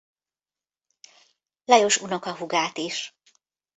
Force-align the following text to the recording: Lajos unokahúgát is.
Lajos 1.65 1.97
unokahúgát 1.97 2.77
is. 2.77 3.13